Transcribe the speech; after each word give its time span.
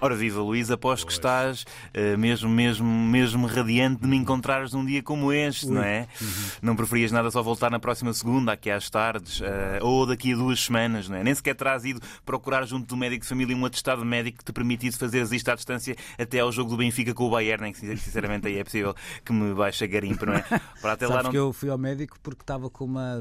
Ora 0.00 0.14
viva 0.14 0.40
Luís, 0.40 0.70
aposto 0.70 1.06
que 1.06 1.12
estás 1.12 1.62
uh, 1.64 2.16
mesmo, 2.16 2.48
mesmo, 2.48 2.86
mesmo 2.86 3.46
radiante 3.48 4.02
de 4.02 4.06
me 4.06 4.16
encontrares 4.16 4.72
num 4.72 4.84
dia 4.86 5.02
como 5.02 5.32
este, 5.32 5.66
Ui. 5.66 5.74
não 5.74 5.82
é? 5.82 6.06
Uhum. 6.20 6.28
Não 6.62 6.76
preferias 6.76 7.10
nada 7.10 7.30
só 7.32 7.42
voltar 7.42 7.68
na 7.68 7.80
próxima 7.80 8.12
segunda, 8.12 8.52
aqui 8.52 8.70
às 8.70 8.88
tardes, 8.88 9.40
uh, 9.40 9.44
ou 9.82 10.06
daqui 10.06 10.32
a 10.32 10.36
duas 10.36 10.60
semanas, 10.60 11.08
não 11.08 11.16
é? 11.16 11.24
Nem 11.24 11.34
sequer 11.34 11.56
terás 11.56 11.84
ido 11.84 12.00
procurar 12.24 12.64
junto 12.64 12.86
do 12.86 12.96
médico 12.96 13.22
de 13.22 13.28
família 13.28 13.56
um 13.56 13.64
atestado 13.64 14.04
médico 14.04 14.38
que 14.38 14.44
te 14.44 14.52
permitisse 14.52 14.96
fazer 14.96 15.22
isto 15.32 15.48
à 15.48 15.56
distância 15.56 15.96
até 16.16 16.38
ao 16.38 16.52
jogo 16.52 16.70
do 16.70 16.76
Benfica 16.76 17.12
com 17.12 17.24
o 17.24 17.30
Bayern, 17.30 17.64
nem 17.64 17.72
que 17.72 17.80
sinceramente 17.96 18.46
aí 18.46 18.56
é 18.56 18.62
possível 18.62 18.94
que 19.24 19.32
me 19.32 19.52
baixe 19.52 19.82
a 19.82 19.86
garimpa, 19.88 20.26
não 20.26 20.34
é? 20.34 20.42
Para 20.80 20.92
até 20.94 21.06
Sabes 21.06 21.16
lá 21.16 21.22
não... 21.24 21.30
que 21.32 21.36
eu 21.36 21.52
fui 21.52 21.70
ao 21.70 21.78
médico 21.78 22.18
porque 22.22 22.42
estava 22.42 22.70
com 22.70 22.84
uma 22.84 23.20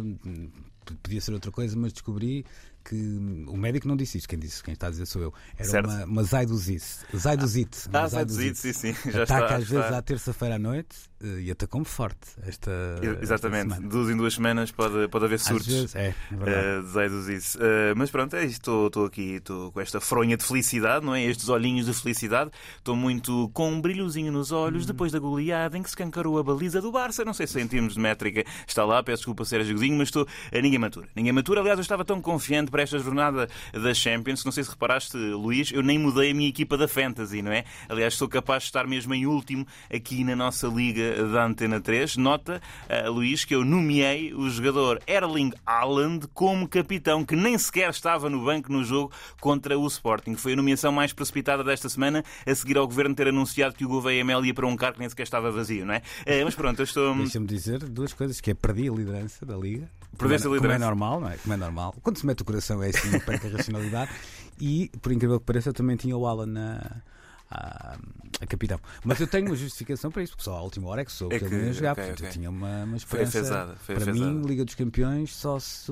podia 0.95 1.19
ser 1.19 1.33
outra 1.33 1.51
coisa, 1.51 1.75
mas 1.77 1.91
descobri 1.91 2.45
que 2.87 3.45
o 3.47 3.57
médico 3.57 3.87
não 3.87 3.97
disse 3.97 4.17
isto, 4.17 4.29
quem 4.29 4.39
disse, 4.39 4.63
quem 4.63 4.73
está 4.73 4.87
a 4.87 4.89
dizer 4.89 5.05
sou 5.05 5.21
eu. 5.21 5.33
Era 5.57 5.69
certo. 5.69 5.89
uma, 5.89 6.05
uma 6.05 6.23
zaidosite. 6.23 6.85
Zaidosite. 7.13 7.79
Ah, 7.91 8.07
zaidosite, 8.07 8.57
sim, 8.57 8.73
sim. 8.73 8.95
Já 9.11 9.23
Ataca 9.23 9.43
está, 9.43 9.55
às 9.57 9.67
vezes 9.67 9.91
à 9.91 10.01
terça-feira 10.01 10.55
à 10.55 10.59
noite 10.59 10.95
eh, 11.21 11.41
e 11.41 11.51
atacou-me 11.51 11.85
forte 11.85 12.27
esta. 12.43 12.71
Exatamente, 13.21 13.73
esta 13.73 13.87
duas 13.87 14.09
em 14.09 14.15
duas 14.15 14.33
semanas 14.33 14.71
pode, 14.71 15.07
pode 15.09 15.25
haver 15.25 15.39
surtos. 15.39 15.67
Vezes, 15.67 15.95
é, 15.95 16.15
é 16.31 16.79
uh, 16.79 16.81
uh, 16.81 17.95
mas 17.95 18.09
pronto, 18.09 18.35
é 18.35 18.45
isto. 18.45 18.87
Estou 18.87 19.05
aqui 19.05 19.35
estou 19.35 19.71
com 19.71 19.81
esta 19.81 19.99
fronha 19.99 20.37
de 20.37 20.45
felicidade, 20.45 21.05
não 21.05 21.13
é? 21.13 21.23
Estes 21.23 21.49
olhinhos 21.49 21.87
de 21.87 21.93
felicidade. 21.93 22.51
Estou 22.77 22.95
muito 22.95 23.49
com 23.53 23.69
um 23.69 23.81
brilhozinho 23.81 24.31
nos 24.31 24.51
olhos 24.51 24.83
hum. 24.83 24.87
depois 24.87 25.11
da 25.11 25.19
goleada 25.19 25.77
em 25.77 25.83
que 25.83 25.89
se 25.89 25.97
cancarou 25.97 26.37
a 26.39 26.43
baliza 26.43 26.81
do 26.81 26.91
Barça. 26.91 27.25
Não 27.25 27.33
sei 27.33 27.47
se 27.47 27.59
em 27.59 27.67
termos 27.67 27.95
de 27.95 27.99
métrica 27.99 28.45
está 28.65 28.85
lá, 28.85 29.03
peço 29.03 29.17
desculpa 29.17 29.43
ser 29.43 29.57
Gozinho, 29.67 29.97
mas 29.97 30.07
estou. 30.07 30.23
Uh, 30.23 30.61
ninguém 30.61 30.79
matura. 30.79 31.09
Ninguém 31.15 31.33
matura. 31.33 31.59
Aliás, 31.59 31.79
eu 31.79 31.81
estava 31.81 32.05
tão 32.05 32.21
confiante 32.21 32.71
para 32.77 32.83
esta 32.83 32.99
jornada 32.99 33.49
da 33.73 33.91
Champions. 33.91 34.45
Não 34.45 34.51
sei 34.51 34.63
se 34.63 34.69
reparaste, 34.69 35.17
Luís, 35.17 35.71
eu 35.71 35.81
nem 35.81 35.97
mudei 35.97 36.29
a 36.29 36.33
minha 36.33 36.47
equipa 36.47 36.77
da 36.77 36.87
Fantasy, 36.87 37.41
não 37.41 37.51
é? 37.51 37.63
Aliás, 37.89 38.13
sou 38.13 38.27
capaz 38.27 38.63
de 38.63 38.67
estar 38.67 38.85
mesmo 38.85 39.15
em 39.15 39.25
último 39.25 39.65
aqui 39.91 40.23
na 40.23 40.35
nossa 40.35 40.67
liga 40.67 41.27
da 41.27 41.43
Antena 41.43 41.81
3. 41.81 42.17
Nota, 42.17 42.61
uh, 42.87 43.11
Luís, 43.11 43.43
que 43.43 43.55
eu 43.55 43.65
nomeei 43.65 44.31
o 44.31 44.47
jogador 44.47 45.01
Erling 45.07 45.53
Haaland 45.65 46.27
como 46.35 46.67
capitão, 46.67 47.25
que 47.25 47.35
nem 47.35 47.57
sequer 47.57 47.89
estava 47.89 48.29
no 48.29 48.45
banco 48.45 48.71
no 48.71 48.83
jogo 48.83 49.11
contra 49.41 49.75
o 49.75 49.87
Sporting. 49.87 50.35
Foi 50.35 50.53
a 50.53 50.55
nomeação 50.55 50.91
mais 50.91 51.11
precipitada 51.11 51.63
desta 51.63 51.89
semana, 51.89 52.23
a 52.45 52.53
seguir 52.53 52.77
ao 52.77 52.85
governo 52.85 53.15
ter 53.15 53.27
anunciado 53.29 53.73
que 53.73 53.85
o 53.85 53.87
Gouveia 53.87 54.23
Mel 54.23 54.45
ia 54.45 54.53
para 54.53 54.67
um 54.67 54.75
cargo 54.75 54.95
que 54.95 54.99
nem 54.99 55.09
sequer 55.09 55.23
estava 55.23 55.49
vazio, 55.49 55.83
não 55.83 55.95
é? 55.95 56.03
Uh, 56.27 56.45
mas 56.45 56.53
pronto, 56.53 56.79
eu 56.79 56.83
estou. 56.83 57.15
Deixa-me 57.15 57.47
dizer 57.47 57.79
duas 57.79 58.13
coisas: 58.13 58.39
que 58.39 58.51
é 58.51 58.53
perdi 58.53 58.87
a 58.87 58.91
liderança 58.91 59.43
da 59.47 59.57
liga. 59.57 59.89
Perdeste 60.17 60.47
a 60.47 60.51
liderança. 60.51 60.79
Como 60.79 60.83
é 60.83 60.87
normal, 60.87 61.21
não 61.21 61.29
é? 61.29 61.37
Como 61.37 61.53
é 61.53 61.57
normal. 61.57 61.95
Quando 62.01 62.17
se 62.17 62.25
mete 62.25 62.41
o 62.41 62.45
coração 62.45 62.66
é 62.73 62.89
assim, 62.89 63.19
perca 63.19 63.47
a 63.47 63.51
racionalidade. 63.51 64.11
E, 64.59 64.89
por 65.01 65.11
incrível 65.11 65.39
que 65.39 65.45
pareça, 65.45 65.69
eu 65.69 65.73
também 65.73 65.95
tinha 65.95 66.17
o 66.17 66.25
Alan 66.25 66.47
na 66.47 67.01
a, 67.49 67.97
a 68.41 68.45
capitão. 68.45 68.79
Mas 69.03 69.19
eu 69.19 69.27
tenho 69.27 69.47
uma 69.47 69.55
justificação 69.55 70.11
para 70.11 70.23
isso, 70.23 70.33
porque 70.33 70.43
só 70.43 70.55
à 70.55 70.61
última 70.61 70.89
hora 70.89 71.01
é 71.01 71.05
que 71.05 71.11
soube 71.11 71.35
é 71.35 71.39
que, 71.39 71.47
que 71.47 71.53
ele 71.53 71.67
ia 71.67 71.73
jogar. 71.73 71.91
Okay, 71.93 72.03
portanto, 72.03 72.19
okay. 72.19 72.29
eu 72.29 72.33
tinha 72.33 72.49
uma, 72.49 72.83
uma 72.83 72.97
esperança. 72.97 73.75
Foi 73.79 73.95
foi 73.95 74.03
para 74.03 74.13
mim, 74.13 74.41
Liga 74.45 74.65
dos 74.65 74.75
Campeões, 74.75 75.33
só 75.33 75.59
se, 75.59 75.91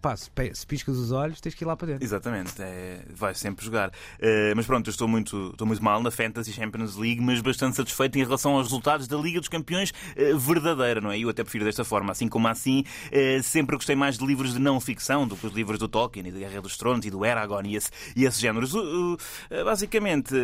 pá, 0.00 0.16
se, 0.16 0.30
se, 0.54 0.66
piscas 0.66 0.96
os 0.96 1.12
olhos, 1.12 1.40
tens 1.40 1.54
que 1.54 1.64
ir 1.64 1.66
lá 1.66 1.76
para 1.76 1.88
dentro. 1.88 2.04
Exatamente, 2.04 2.54
é, 2.60 3.04
vai 3.10 3.34
sempre 3.34 3.64
jogar. 3.64 3.90
Uh, 3.90 4.54
mas 4.56 4.66
pronto, 4.66 4.88
eu 4.88 4.90
estou 4.90 5.06
muito, 5.06 5.50
estou 5.50 5.66
muito 5.66 5.82
mal 5.82 6.02
na 6.02 6.10
Fantasy 6.10 6.52
Champions 6.52 6.96
League, 6.96 7.20
mas 7.20 7.40
bastante 7.40 7.76
satisfeito 7.76 8.18
em 8.18 8.24
relação 8.24 8.52
aos 8.52 8.66
resultados 8.66 9.06
da 9.06 9.16
Liga 9.16 9.40
dos 9.40 9.48
Campeões 9.48 9.90
uh, 9.90 10.38
verdadeira, 10.38 11.00
não 11.00 11.10
é? 11.10 11.18
Eu 11.18 11.28
até 11.28 11.42
prefiro 11.42 11.64
desta 11.64 11.84
forma, 11.84 12.12
assim 12.12 12.28
como 12.28 12.48
assim, 12.48 12.84
uh, 13.08 13.42
sempre 13.42 13.76
gostei 13.76 13.94
mais 13.94 14.18
de 14.18 14.26
livros 14.26 14.54
de 14.54 14.58
não 14.58 14.80
ficção 14.80 15.26
do 15.26 15.36
que 15.36 15.46
os 15.46 15.52
livros 15.52 15.78
do 15.78 15.88
Tolkien 15.88 16.26
e 16.26 16.32
da 16.32 16.38
Guerra 16.38 16.60
dos 16.60 16.76
Tronos 16.76 17.04
e 17.04 17.10
do 17.10 17.24
Eragon 17.24 17.62
e 17.64 17.76
esse, 17.76 17.90
e 18.16 18.24
esse 18.24 18.40
géneros. 18.40 18.72
basicamente, 19.64 20.34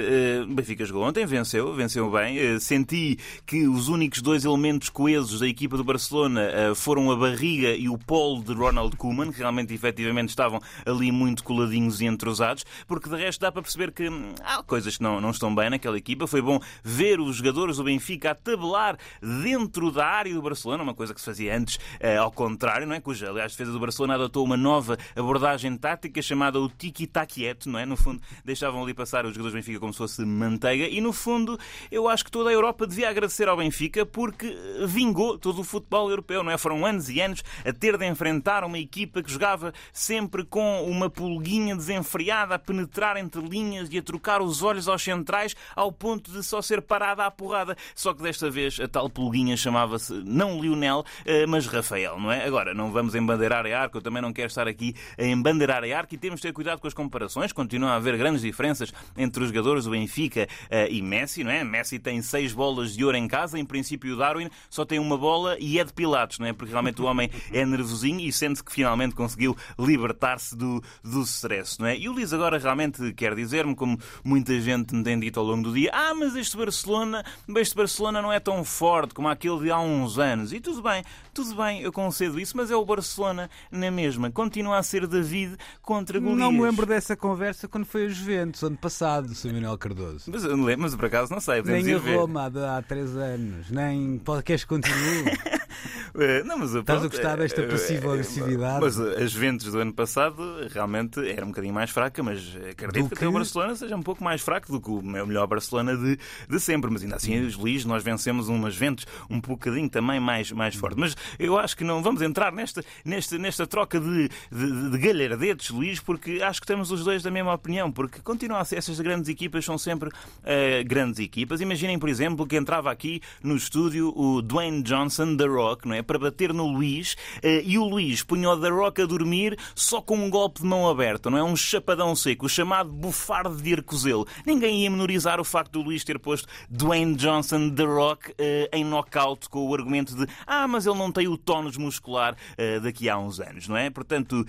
o 0.51 0.55
Benfica 0.55 0.85
jogou 0.85 1.05
ontem, 1.05 1.25
venceu, 1.25 1.73
venceu 1.75 2.11
bem. 2.11 2.37
Eh, 2.37 2.59
senti 2.59 3.19
que 3.47 3.69
os 3.69 3.89
únicos 3.89 4.21
dois 4.21 4.45
elementos 4.45 4.89
coesos 4.89 5.41
da 5.41 5.47
equipa 5.47 5.77
do 5.77 5.85
Barcelona 5.85 6.43
eh, 6.43 6.75
foram 6.75 7.11
a 7.11 7.17
barriga 7.17 7.71
e 7.71 7.89
o 7.89 7.97
polo 7.97 8.43
de 8.43 8.53
Ronald 8.53 8.97
Koeman, 8.97 9.31
que 9.31 9.39
realmente, 9.39 9.73
efetivamente, 9.73 10.31
estavam 10.31 10.61
ali 10.85 11.13
muito 11.13 11.45
coladinhos 11.45 12.01
e 12.01 12.07
entrosados, 12.07 12.65
porque 12.87 13.09
de 13.09 13.17
resto 13.17 13.41
dá 13.41 13.53
para 13.53 13.63
perceber 13.63 13.93
que 13.93 14.09
hum, 14.09 14.35
há 14.43 14.63
coisas 14.63 14.97
que 14.97 15.03
não, 15.03 15.21
não 15.21 15.31
estão 15.31 15.55
bem 15.55 15.71
naquela 15.71 15.97
equipa. 15.97 16.27
Foi 16.27 16.43
bom 16.43 16.59
ver 16.83 17.21
os 17.21 17.37
jogadores 17.37 17.77
do 17.77 17.85
Benfica 17.85 18.33
a 18.33 18.35
tabelar 18.35 18.99
dentro 19.23 19.93
da 19.93 20.07
área 20.07 20.35
do 20.35 20.43
Barcelona, 20.43 20.83
uma 20.83 20.95
coisa 20.95 21.15
que 21.15 21.21
se 21.21 21.27
fazia 21.27 21.57
antes 21.57 21.79
eh, 22.01 22.17
ao 22.17 22.33
contrário, 22.33 22.87
não 22.89 22.95
é? 22.95 23.01
Cuja, 23.01 23.31
aliás, 23.31 23.53
a 23.53 23.55
defesa 23.55 23.71
do 23.71 23.79
Barcelona 23.79 24.15
adotou 24.15 24.45
uma 24.45 24.57
nova 24.57 24.99
abordagem 25.15 25.77
tática 25.77 26.21
chamada 26.21 26.59
o 26.59 26.69
tiki-takieto, 26.69 27.69
não 27.69 27.79
é? 27.79 27.87
No 27.87 27.97
fundo, 27.97 28.21
deixavam 28.45 28.83
ali 28.83 28.95
passar 28.95 29.25
os 29.25 29.33
jogadores 29.33 29.53
do 29.53 29.57
Benfica 29.57 29.79
como 29.79 29.93
se 29.93 29.99
fosse 29.99 30.25
manteiga 30.41 30.89
e 30.89 31.01
no 31.01 31.13
fundo 31.13 31.59
eu 31.91 32.09
acho 32.09 32.25
que 32.25 32.31
toda 32.31 32.51
a 32.51 32.53
Europa 32.53 32.87
devia 32.87 33.09
agradecer 33.09 33.49
ao 33.49 33.57
Benfica 33.57 34.05
porque 34.07 34.57
vingou 34.87 35.39
todo 35.39 35.61
o 35.61 35.65
futebol 35.65 36.11
europeu, 36.11 36.43
não 36.43 36.51
é? 36.51 36.59
Foram 36.59 36.85
anos 36.85 37.09
e 37.09 37.21
anos 37.21 37.43
a 37.65 37.73
ter 37.73 37.97
de 37.97 38.07
enfrentar 38.07 38.65
uma 38.65 38.79
equipa 38.79 39.23
que 39.23 39.31
jogava 39.31 39.73
sempre 39.93 40.45
com 40.45 40.85
uma 40.85 41.11
pulguinha 41.11 41.77
desenfreada 41.77 42.55
a 42.55 42.59
penetrar 42.59 43.17
entre 43.17 43.41
linhas 43.41 43.89
e 43.91 43.99
a 43.99 44.03
trocar 44.03 44.41
os 44.41 44.63
olhos 44.63 44.89
aos 44.89 45.03
centrais 45.03 45.55
ao 45.77 45.93
ponto 45.93 46.31
de 46.31 46.43
só 46.43 46.63
ser 46.63 46.83
parada 46.83 47.25
à 47.25 47.31
porrada. 47.31 47.77
Só 47.95 48.15
que 48.15 48.23
desta 48.23 48.51
vez 48.51 48.79
a 48.81 48.89
tal 48.89 49.11
pulguinha 49.11 49.57
chamava-se 49.57 50.13
não 50.25 50.61
Lionel, 50.61 51.05
eh, 51.25 51.47
mas 51.47 51.67
Rafael, 51.67 52.19
não 52.19 52.31
é? 52.31 52.45
Agora, 52.45 52.73
não 52.73 52.91
vamos 52.91 53.15
embandeirar 53.15 53.67
a 53.67 53.83
arco, 53.83 53.99
eu 53.99 54.03
também 54.03 54.23
não 54.23 54.33
quero 54.33 54.49
estar 54.49 54.67
aqui 54.67 54.95
a 55.19 55.25
embandeirar 55.25 55.85
a 55.85 55.99
arco 55.99 56.15
e 56.15 56.19
temos 56.19 56.41
de 56.41 56.47
ter 56.47 56.53
cuidado 56.53 56.81
com 56.81 56.87
as 56.87 56.95
comparações. 56.95 57.53
Continua 57.53 57.91
a 57.91 57.97
haver 57.97 58.17
grandes 58.17 58.43
diferenças 58.43 58.93
entre 59.17 59.43
os 59.43 59.49
jogadores 59.49 59.85
do 59.85 59.91
Benfica 59.91 60.30
uh, 60.39 60.91
e 60.91 61.03
Messi, 61.03 61.43
não 61.45 61.51
é? 61.51 61.65
Messi 61.65 61.99
tem 61.99 62.23
seis 62.23 62.53
bolas 62.53 62.95
de 62.95 63.05
ouro 63.05 63.17
em 63.17 63.27
casa, 63.27 63.59
em 63.59 63.65
princípio 63.65 64.15
o 64.15 64.17
Darwin 64.17 64.49
só 64.69 64.85
tem 64.85 64.99
uma 64.99 65.17
bola 65.17 65.57
e 65.59 65.79
é 65.79 65.85
de 65.85 65.93
Pilatos, 65.93 66.39
não 66.39 66.47
é? 66.47 66.53
Porque 66.53 66.71
realmente 66.71 67.01
o 67.01 67.05
homem 67.05 67.31
é 67.53 67.65
nervosinho 67.65 68.21
e 68.21 68.33
sente 68.33 68.63
que 68.63 68.73
finalmente 68.73 69.15
conseguiu 69.15 69.57
libertar-se 69.79 70.57
do, 70.57 70.83
do 71.03 71.23
stress, 71.23 71.79
não 71.81 71.87
é? 71.87 71.97
E 71.97 72.09
o 72.09 72.13
Luís 72.13 72.33
agora 72.33 72.59
realmente 72.59 73.13
quer 73.13 73.35
dizer-me, 73.35 73.75
como 73.75 73.99
muita 74.25 74.59
gente 74.61 74.95
me 74.95 75.03
tem 75.03 75.19
dito 75.19 75.41
ao 75.41 75.47
longo 75.47 75.63
do 75.63 75.75
dia, 75.75 75.91
ah, 75.93 76.15
mas 76.15 76.37
este 76.37 76.57
Barcelona, 76.57 77.25
este 77.57 77.75
Barcelona 77.75 78.23
não 78.23 78.33
é 78.33 78.41
tão 78.41 78.65
forte 78.65 79.15
como 79.15 79.29
aquele 79.29 79.61
de 79.61 79.71
há 79.71 79.79
uns 79.79 80.19
anos. 80.19 80.53
E 80.53 80.61
tudo 80.61 80.83
bem, 80.83 81.03
tudo 81.33 81.55
bem, 81.55 81.81
eu 81.81 81.93
concedo 81.93 82.39
isso, 82.39 82.57
mas 82.57 82.71
é 82.71 82.77
o 82.77 82.85
Barcelona 82.85 83.51
na 83.71 83.91
mesma. 83.91 84.31
Continua 84.31 84.79
a 84.79 84.83
ser 84.83 85.07
David 85.07 85.57
contra 85.83 86.19
Golias. 86.19 86.39
Não 86.39 86.53
me 86.53 86.63
lembro 86.63 86.87
dessa 86.87 87.17
conversa 87.17 87.69
quando 87.69 87.85
foi 87.85 88.07
a 88.07 88.09
Juventus, 88.09 88.63
ano 88.63 88.77
passado, 88.77 89.35
Sr. 89.35 89.53
Manuel 89.53 89.79
Cardoso. 90.25 90.57
Mas, 90.57 90.77
mas 90.77 90.97
por 90.97 91.05
acaso 91.07 91.33
não 91.33 91.41
sei. 91.41 91.63
Nem 91.63 91.95
a 91.95 91.99
Roma 91.99 92.47
há 92.47 92.83
três 92.83 93.17
anos, 93.17 93.71
nem 93.71 94.21
queres 94.45 94.65
continuar. 94.65 95.61
Eh, 96.15 96.43
não, 96.45 96.59
mas, 96.59 96.75
Estás 96.75 97.05
a 97.05 97.09
gostar 97.09 97.37
desta 97.39 97.63
eh, 97.63 97.67
passiva 97.67 98.09
eh, 98.09 98.13
agressividade? 98.13 98.81
Mas 98.81 98.99
as 98.99 99.31
Juventus 99.31 99.73
do 99.73 99.79
ano 99.79 99.93
passado 99.93 100.43
realmente 100.71 101.21
era 101.29 101.45
um 101.45 101.49
bocadinho 101.49 101.75
mais 101.75 101.91
fraca, 101.91 102.23
mas 102.23 102.41
acredito 102.71 103.05
que... 103.05 103.09
que 103.11 103.15
até 103.15 103.29
o 103.29 103.33
Barcelona 103.33 103.77
seja 103.77 103.97
um 103.97 104.03
pouco 104.03 104.23
mais 104.23 104.41
fraco 104.41 104.71
do 104.73 104.81
que 104.81 104.91
o 104.91 105.03
melhor 105.03 105.47
Barcelona 105.47 105.97
de, 105.97 106.19
de 106.49 106.61
sempre. 106.61 106.91
Mas 106.91 107.03
ainda 107.03 107.17
assim, 107.17 107.41
os 107.41 107.57
Luís, 107.57 107.85
nós 107.85 108.03
vencemos 108.03 108.49
umas 108.49 108.75
Juventus 108.75 109.07
um 109.29 109.41
bocadinho 109.41 109.89
também 109.89 110.21
mais, 110.21 110.51
mais 110.53 110.75
forte. 110.75 110.99
Mas 110.99 111.17
eu 111.39 111.59
acho 111.59 111.77
que 111.77 111.85
não 111.85 112.03
vamos 112.03 112.23
entrar 112.23 112.53
nesta, 112.53 112.85
nesta, 113.05 113.39
nesta 113.39 113.67
troca 113.67 114.01
de, 114.01 114.29
de, 114.51 114.91
de 114.91 114.99
galhardetes, 114.99 115.71
Luís, 115.71 116.01
porque 116.01 116.43
acho 116.43 116.61
que 116.61 116.67
temos 116.67 116.91
os 116.91 117.05
dois 117.05 117.23
da 117.23 117.31
mesma 117.31 117.55
opinião, 117.55 117.91
porque 117.91 118.21
continuam 118.21 118.61
a 118.61 118.65
ser 118.65 118.77
essas 118.77 119.01
grandes 119.01 119.29
equipas, 119.29 119.65
são 119.65 119.79
sempre 119.79 120.09
uh, 120.09 120.87
grandes 120.87 121.21
equipas. 121.21 121.61
Imaginem, 121.61 121.99
por 121.99 122.09
exemplo, 122.09 122.47
que 122.47 122.57
entrava 122.57 122.91
aqui 122.91 123.21
no 123.43 123.57
estúdio 123.57 124.13
o 124.17 124.43
Dwayne 124.43 124.83
Johnson, 124.83 125.37
The 125.37 125.47
Rock, 125.71 125.87
não 125.87 125.95
é? 125.95 126.03
Para 126.03 126.19
bater 126.19 126.53
no 126.53 126.67
Luís, 126.67 127.15
uh, 127.37 127.63
e 127.65 127.79
o 127.79 127.85
Luís 127.85 128.23
punha 128.23 128.51
o 128.51 128.61
The 128.61 128.69
Rock 128.69 129.03
a 129.03 129.07
dormir 129.07 129.57
só 129.75 130.01
com 130.01 130.17
um 130.17 130.29
golpe 130.29 130.61
de 130.61 130.67
mão 130.67 130.89
aberta, 130.89 131.31
não 131.31 131.39
é? 131.39 131.43
Um 131.43 131.57
chapadão 131.57 132.15
seco, 132.17 132.47
o 132.47 132.49
chamado 132.49 132.91
bufardo 132.91 133.57
de 133.57 133.75
Arcozelo. 133.75 134.27
Ninguém 134.45 134.83
ia 134.83 134.91
menorizar 134.91 135.41
o 135.41 135.45
facto 135.45 135.73
do 135.73 135.83
Luís 135.83 136.03
ter 136.03 136.19
posto 136.19 136.49
Dwayne 136.69 137.15
Johnson, 137.15 137.71
The 137.71 137.85
Rock, 137.85 138.31
uh, 138.33 138.35
em 138.73 138.85
knockout 138.85 139.49
com 139.49 139.69
o 139.69 139.75
argumento 139.75 140.15
de 140.17 140.27
ah, 140.47 140.67
mas 140.67 140.87
ele 140.87 140.99
não 140.99 141.13
tem 141.13 141.29
o 141.29 141.37
tónus 141.37 141.77
muscular 141.77 142.35
uh, 142.35 142.81
daqui 142.81 143.09
a 143.09 143.17
uns 143.17 143.39
anos, 143.39 143.69
não 143.69 143.77
é? 143.77 143.91
Portanto, 143.91 144.45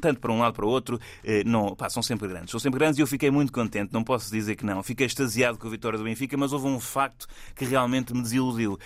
tanto 0.00 0.20
para 0.20 0.32
um 0.32 0.38
lado 0.38 0.54
para 0.54 0.64
o 0.64 0.68
outro, 0.68 0.98
não, 1.44 1.74
pá, 1.74 1.88
são 1.88 2.02
sempre 2.02 2.28
grandes. 2.28 2.50
São 2.50 2.60
sempre 2.60 2.78
grandes 2.78 2.98
e 2.98 3.02
eu 3.02 3.06
fiquei 3.06 3.30
muito 3.30 3.52
contente, 3.52 3.92
não 3.92 4.04
posso 4.04 4.30
dizer 4.30 4.56
que 4.56 4.64
não. 4.64 4.82
Fiquei 4.82 5.06
extasiado 5.06 5.58
com 5.58 5.66
a 5.66 5.70
vitória 5.70 5.98
do 5.98 6.04
Benfica, 6.04 6.36
mas 6.36 6.52
houve 6.52 6.66
um 6.66 6.78
facto 6.78 7.26
que 7.54 7.64
realmente 7.64 8.12
me 8.14 8.22
desiludiu. 8.22 8.78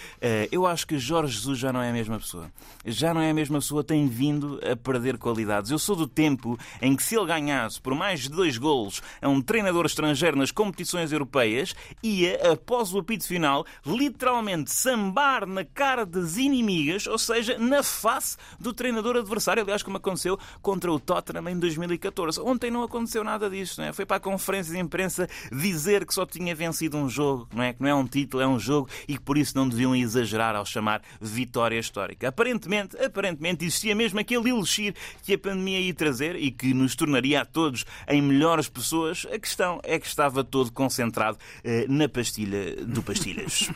eu 0.51 0.67
acho 0.67 0.87
que 0.87 0.99
Jorge 0.99 1.40
Jesus 1.41 1.59
já 1.59 1.73
não 1.73 1.81
é 1.81 1.91
a 1.91 1.93
mesma 1.93 2.19
pessoa. 2.19 2.53
Já 2.85 3.15
não 3.15 3.21
é 3.21 3.31
a 3.31 3.35
mesma 3.35 3.59
pessoa, 3.59 3.83
tem 3.83 4.07
vindo 4.07 4.61
a 4.63 4.77
perder 4.77 5.17
qualidades. 5.17 5.71
Eu 5.71 5.79
sou 5.79 5.97
do 5.97 6.07
tempo 6.07 6.59
em 6.83 6.95
que 6.95 7.03
se 7.03 7.17
ele 7.17 7.27
ganhasse 7.27 7.81
por 7.81 7.95
mais 7.95 8.21
de 8.21 8.29
dois 8.31 8.59
golos 8.59 9.03
a 9.23 9.29
um 9.29 9.41
treinador 9.41 9.87
estrangeiro 9.87 10.37
nas 10.37 10.51
competições 10.51 11.13
europeias, 11.13 11.75
ia, 12.03 12.53
após 12.53 12.93
o 12.93 12.99
apito 12.99 13.27
final, 13.27 13.65
literalmente 13.85 14.71
sambar 14.71 15.47
na 15.47 15.65
cara 15.65 16.05
das 16.05 16.37
inimigas, 16.37 17.07
ou 17.07 17.19
seja, 17.19 17.59
na 17.59 17.83
face 17.83 18.37
do 18.59 18.73
treinador 18.73 19.17
adversário. 19.17 19.63
Aliás, 19.63 19.83
como 19.83 19.97
aconteceu 19.97 20.39
contra 20.61 20.93
o 20.93 21.01
Tottenham 21.01 21.49
em 21.49 21.59
2014. 21.59 22.41
Ontem 22.41 22.71
não 22.71 22.83
aconteceu 22.83 23.25
nada 23.25 23.49
disso, 23.49 23.81
não 23.81 23.89
é? 23.89 23.93
Foi 23.93 24.05
para 24.05 24.19
a 24.19 24.21
conferência 24.21 24.75
de 24.75 24.79
imprensa 24.79 25.29
dizer 25.51 26.05
que 26.05 26.13
só 26.15 26.27
tinha 26.27 26.55
vencido 26.55 26.97
um 26.97 27.09
jogo, 27.09 27.49
não 27.55 27.63
é? 27.63 27.73
Que 27.73 27.81
não 27.81 27.89
é 27.89 27.95
um 27.95 28.07
título, 28.07 28.43
é 28.43 28.47
um 28.47 28.59
jogo 28.59 28.89
e 29.09 29.15
que 29.15 29.21
por 29.23 29.39
isso 29.39 29.57
não 29.57 29.69
deviam 29.69 29.97
exagerar 29.97 30.55
ao 30.55 30.65
chamar 30.65 31.03
vitória 31.31 31.79
histórica. 31.79 32.29
Aparentemente, 32.29 32.97
aparentemente 33.03 33.65
existia 33.65 33.95
mesmo 33.95 34.19
aquele 34.21 34.51
elixir 34.51 34.95
que 35.23 35.35
a 35.35 35.39
pandemia 35.39 35.81
ia 35.81 35.95
trazer 35.95 36.37
e 36.37 36.51
que 36.51 36.75
nos 36.75 36.95
tornaria 36.95 37.43
a 37.43 37.45
todos 37.45 37.85
em 38.09 38.21
melhores 38.21 38.69
pessoas. 38.69 39.27
A 39.33 39.39
questão 39.39 39.81
é 39.85 39.99
que 39.99 40.07
estava 40.07 40.43
todo 40.43 40.73
concentrado 40.73 41.39
eh, 41.65 41.87
na 41.89 42.09
pastilha 42.09 42.77
do 42.85 43.03
Pastilhas. 43.03 43.71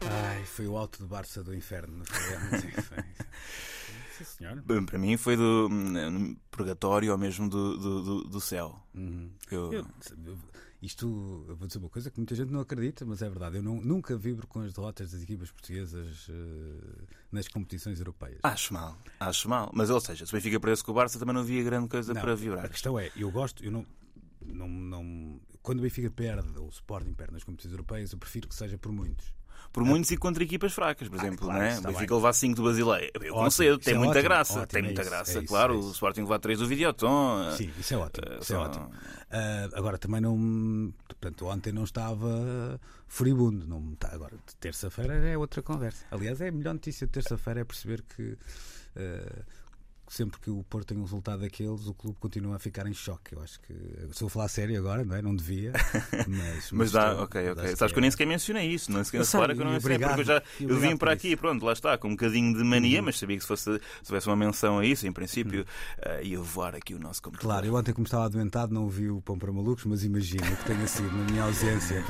Ai, 0.00 0.44
foi 0.44 0.66
o 0.66 0.76
alto 0.76 1.02
de 1.02 1.08
Barça 1.08 1.42
do 1.42 1.54
inferno, 1.54 1.98
não 1.98 2.04
foi? 2.04 3.04
Senhor. 4.50 4.62
Bem, 4.62 4.84
Para 4.84 4.98
mim 4.98 5.16
foi 5.16 5.36
do 5.36 5.68
hum, 5.70 6.36
purgatório 6.50 7.10
ou 7.12 7.18
mesmo 7.18 7.48
do, 7.48 7.76
do, 7.78 8.02
do- 8.02 8.24
do 8.24 8.40
céu. 8.40 8.80
Eu- 9.50 9.72
Eu- 9.72 9.86
isto, 10.82 11.46
eu 11.48 11.56
vou 11.56 11.66
dizer 11.66 11.78
uma 11.78 11.88
coisa 11.88 12.10
que 12.10 12.18
muita 12.18 12.34
gente 12.34 12.50
não 12.52 12.60
acredita, 12.60 13.06
mas 13.06 13.22
é 13.22 13.28
verdade. 13.30 13.56
Eu 13.56 13.62
não- 13.62 13.80
nunca 13.80 14.16
vibro 14.18 14.46
com 14.46 14.60
as 14.60 14.72
derrotas 14.74 15.12
das 15.12 15.22
equipas 15.22 15.50
portuguesas 15.50 16.26
eh, 16.28 17.04
nas 17.32 17.48
competições 17.48 17.98
europeias. 17.98 18.38
Acho 18.42 18.74
mal, 18.74 18.98
acho 19.18 19.48
mal. 19.48 19.70
Mas, 19.72 19.88
ou 19.88 19.98
seja, 20.00 20.26
se 20.26 20.32
o 20.32 20.36
Benfica 20.36 20.60
perdesse 20.60 20.84
com 20.84 20.92
o 20.92 20.94
Barça, 20.94 21.18
também 21.18 21.34
não 21.34 21.40
havia 21.40 21.62
grande 21.62 21.88
coisa 21.88 22.12
Não, 22.12 22.20
para 22.20 22.34
vibrar. 22.34 22.66
A 22.66 22.68
questão 22.68 22.98
é, 22.98 23.10
eu 23.16 23.30
gosto, 23.30 23.64
eu 23.64 23.70
não, 23.72 23.86
não, 24.44 24.68
não- 24.68 25.40
Quando 25.62 25.78
o 25.78 25.82
Benfica 25.82 26.10
perde, 26.10 26.58
ou 26.58 26.66
o 26.66 26.70
Sporting 26.70 27.14
perde 27.14 27.32
nas 27.32 27.42
competições 27.44 27.72
europeias, 27.72 28.12
eu 28.12 28.18
prefiro 28.18 28.46
que 28.46 28.54
seja 28.54 28.76
por 28.76 28.92
muitos. 28.92 29.32
Por 29.72 29.84
muitos 29.84 30.10
e 30.12 30.16
contra 30.16 30.42
equipas 30.44 30.72
fracas, 30.72 31.08
por 31.08 31.18
exemplo. 31.18 31.46
claro, 31.46 31.62
é? 31.64 31.68
está 31.70 31.88
O 31.88 31.92
Benfica 31.92 32.06
bem. 32.14 32.16
levar 32.16 32.32
5 32.32 32.54
do 32.56 32.62
Basileia. 32.62 33.10
Eu 33.14 33.20
Ótimo, 33.34 33.34
concedo, 33.44 33.78
tem 33.78 33.94
é 33.94 33.98
muita 33.98 34.10
ótimo, 34.12 34.22
graça. 34.24 34.52
ótimo, 34.54 34.66
tem 34.68 34.78
é 34.78 34.82
muita 34.84 35.00
isso, 35.02 35.10
graça, 35.10 35.38
é 35.38 35.42
claro. 35.42 35.74
é 35.74 35.76
O. 35.78 35.90
Sporting 35.90 36.20
levar 36.20 36.38
3 36.38 36.58
do 36.60 36.66
Videoton. 36.68 37.50
Sim, 37.56 37.70
isso 37.78 37.94
é 37.94 37.96
ótimo. 37.96 38.26
eh, 38.30 38.38
Isso 38.40 38.54
é 38.54 38.56
ótimo. 38.58 38.90
Ah, 39.30 39.68
agora 39.74 39.98
também 39.98 40.20
não. 40.20 40.94
Portanto, 41.08 41.46
ontem 41.46 41.72
não 41.72 41.82
estava 41.84 42.80
furibundo. 43.08 43.66
Não, 43.66 43.92
está- 43.94 44.14
agora, 44.14 44.34
terça-feira 44.60 45.14
é 45.14 45.36
outra 45.36 45.60
conversa. 45.62 46.04
Aliás, 46.10 46.40
é 46.40 46.48
a 46.48 46.52
melhor 46.52 46.74
notícia 46.74 47.06
de 47.06 47.12
terça-feira 47.12 47.60
é 47.60 47.64
perceber 47.64 48.02
que. 48.14 48.36
ah, 48.96 49.42
Sempre 50.14 50.38
que 50.40 50.48
o 50.48 50.62
Porto 50.70 50.86
tem 50.86 50.96
um 50.96 51.02
resultado 51.02 51.40
daqueles, 51.40 51.88
o 51.88 51.92
clube 51.92 52.16
continua 52.20 52.54
a 52.54 52.58
ficar 52.60 52.86
em 52.86 52.94
choque. 52.94 53.34
Eu 53.34 53.42
acho 53.42 53.58
que. 53.60 53.72
Estou 54.08 54.26
a 54.26 54.30
falar 54.30 54.46
sério 54.46 54.78
agora, 54.78 55.04
não 55.04 55.16
é? 55.16 55.20
Não 55.20 55.34
devia. 55.34 55.72
Mas, 56.28 56.70
Mas 56.70 56.92
dá, 56.92 57.10
estou- 57.10 57.24
ok, 57.24 57.50
ok. 57.50 57.76
Sabes 57.76 57.92
que 57.92 57.98
eu 57.98 58.00
é- 58.00 58.02
nem 58.02 58.10
sequer 58.12 58.26
mencionei 58.28 58.70
isso, 58.70 58.92
não 58.92 59.02
sequer 59.02 59.22
Eu 59.22 59.26
claro 59.26 59.54
que 59.56 59.60
eu 59.60 59.64
não 59.64 59.72
mencionei, 59.72 59.98
porque 59.98 60.20
eu 60.20 60.24
já 60.24 60.40
eu 60.60 60.78
vim 60.78 60.96
para 60.96 61.10
aqui, 61.10 61.34
pronto, 61.36 61.64
lá 61.66 61.72
está, 61.72 61.98
com 61.98 62.06
um 62.06 62.12
bocadinho 62.12 62.56
de 62.56 62.62
mania, 62.62 63.02
mas 63.02 63.18
sabia 63.18 63.36
que 63.36 63.42
se 63.42 63.48
fosse 63.48 63.64
se 63.74 63.80
tivesse 64.04 64.28
uma 64.28 64.36
menção 64.36 64.78
a 64.78 64.86
isso, 64.86 65.04
em 65.04 65.10
princípio, 65.12 65.66
eh, 65.98 66.22
ia 66.24 66.40
voar 66.40 66.76
aqui 66.76 66.94
o 66.94 66.98
nosso 67.00 67.20
computador. 67.20 67.50
Claro, 67.50 67.66
eu 67.66 67.74
ontem, 67.74 67.92
como 67.92 68.04
estava 68.06 68.26
adoentado, 68.26 68.72
não 68.72 68.84
ouvi 68.84 69.10
o 69.10 69.20
Pão 69.20 69.36
para 69.36 69.52
Malucos, 69.52 69.84
mas 69.84 70.04
imagino 70.04 70.44
que 70.58 70.64
tenha 70.64 70.86
sido 70.86 71.10
na 71.10 71.24
minha 71.24 71.42
ausência. 71.42 71.94